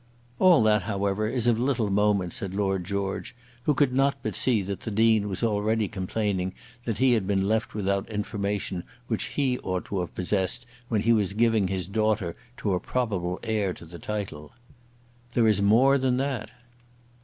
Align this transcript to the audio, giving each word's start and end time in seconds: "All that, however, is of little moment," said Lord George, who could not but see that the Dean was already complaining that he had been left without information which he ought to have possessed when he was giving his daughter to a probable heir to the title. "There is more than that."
"All 0.39 0.63
that, 0.63 0.81
however, 0.81 1.27
is 1.27 1.45
of 1.45 1.59
little 1.59 1.91
moment," 1.91 2.33
said 2.33 2.55
Lord 2.55 2.85
George, 2.85 3.35
who 3.65 3.75
could 3.75 3.93
not 3.93 4.17
but 4.23 4.33
see 4.35 4.63
that 4.63 4.79
the 4.79 4.89
Dean 4.89 5.29
was 5.29 5.43
already 5.43 5.87
complaining 5.87 6.53
that 6.85 6.97
he 6.97 7.13
had 7.13 7.27
been 7.27 7.47
left 7.47 7.75
without 7.75 8.09
information 8.09 8.83
which 9.07 9.25
he 9.25 9.59
ought 9.59 9.85
to 9.85 9.99
have 9.99 10.15
possessed 10.15 10.65
when 10.89 11.01
he 11.03 11.13
was 11.13 11.33
giving 11.33 11.67
his 11.67 11.87
daughter 11.87 12.35
to 12.57 12.73
a 12.73 12.79
probable 12.79 13.39
heir 13.43 13.73
to 13.73 13.85
the 13.85 13.99
title. 13.99 14.53
"There 15.33 15.47
is 15.47 15.61
more 15.61 15.99
than 15.99 16.17
that." 16.17 16.49